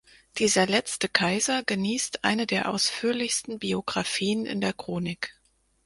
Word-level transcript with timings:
Dieser 0.39 0.65
letzte 0.65 1.07
Kaiser 1.09 1.61
genießt 1.61 2.23
eine 2.23 2.47
der 2.47 2.71
ausführlichsten 2.71 3.59
Biographien 3.59 4.47
in 4.47 4.59
der 4.59 4.73
Chronik. 4.73 5.39